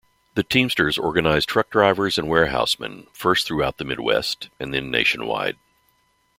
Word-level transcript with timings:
The 0.33 0.41
Teamsters 0.41 0.97
organized 0.97 1.47
truck 1.47 1.69
drivers 1.69 2.17
and 2.17 2.27
warehousemen, 2.27 3.05
first 3.13 3.45
throughout 3.45 3.77
the 3.77 3.83
Midwest, 3.85 4.49
and 4.59 4.73
then 4.73 4.89
nationwide. 4.89 5.57